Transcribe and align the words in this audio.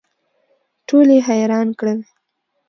ټول 0.87 1.07
یې 1.15 1.19
حیران 1.27 1.67
کړل. 1.79 1.99